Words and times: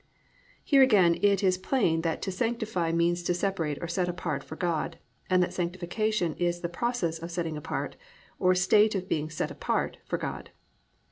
"+ 0.37 0.63
Here 0.63 0.81
again 0.81 1.19
it 1.21 1.43
is 1.43 1.59
plain 1.59 2.01
that 2.01 2.23
to 2.23 2.31
sanctify 2.31 2.91
means 2.91 3.21
to 3.21 3.35
separate 3.35 3.77
or 3.83 3.87
set 3.87 4.09
apart 4.09 4.43
for 4.43 4.55
God, 4.55 4.97
and 5.29 5.43
that 5.43 5.53
Sanctification 5.53 6.33
is 6.39 6.61
the 6.61 6.69
process 6.69 7.19
of 7.19 7.29
setting 7.29 7.55
apart 7.55 7.97
or 8.39 8.55
state 8.55 8.95
of 8.95 9.07
being 9.07 9.29
set 9.29 9.51
apart 9.51 9.99
for 10.07 10.17
God. 10.17 10.49